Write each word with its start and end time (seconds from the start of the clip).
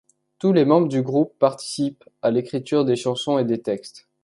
Tous 0.39 0.51
les 0.51 0.65
membres 0.65 0.87
du 0.87 1.03
groupe 1.03 1.37
participent 1.37 2.03
à 2.23 2.31
l’écriture 2.31 2.85
des 2.85 2.95
chansons 2.95 3.37
et 3.37 3.45
des 3.45 3.61
textes. 3.61 4.09